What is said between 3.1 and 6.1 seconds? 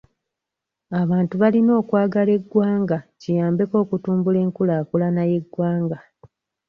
kiyambeko okutumbula enkulaakulana y'eggwanga.